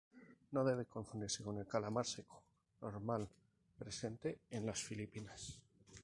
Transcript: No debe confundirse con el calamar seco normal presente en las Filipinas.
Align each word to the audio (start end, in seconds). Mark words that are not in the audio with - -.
No 0.55 0.61
debe 0.69 0.87
confundirse 0.95 1.43
con 1.43 1.59
el 1.59 1.67
calamar 1.67 2.07
seco 2.07 2.41
normal 2.81 3.29
presente 3.77 4.39
en 4.49 4.65
las 4.65 4.81
Filipinas. 4.81 5.61